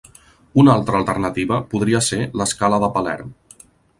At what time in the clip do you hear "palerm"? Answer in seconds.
2.99-3.33